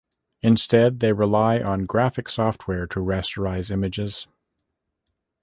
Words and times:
Instead, 0.41 0.99
they 0.99 1.13
rely 1.13 1.59
on 1.61 1.85
graphic 1.85 2.27
software 2.27 2.87
to 2.87 2.97
rasterize 2.99 3.69
images. 3.69 4.25